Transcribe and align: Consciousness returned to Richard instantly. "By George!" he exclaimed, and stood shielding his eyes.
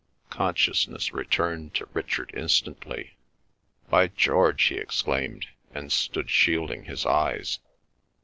Consciousness 0.31 1.13
returned 1.13 1.75
to 1.75 1.87
Richard 1.93 2.31
instantly. 2.35 3.17
"By 3.87 4.07
George!" 4.07 4.63
he 4.63 4.77
exclaimed, 4.79 5.45
and 5.75 5.91
stood 5.91 6.27
shielding 6.31 6.85
his 6.85 7.05
eyes. 7.05 7.59